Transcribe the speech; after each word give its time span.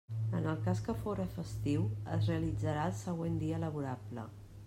En 0.35 0.45
el 0.51 0.55
cas 0.67 0.79
que 0.87 0.95
fóra 1.01 1.25
festiu 1.33 1.83
es 2.15 2.31
realitzarà 2.31 2.85
el 2.93 2.97
següent 3.05 3.39
dia 3.45 3.63
laborable. 3.67 4.27